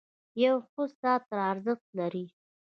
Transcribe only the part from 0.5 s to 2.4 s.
ښه ساعت ارزښت لري.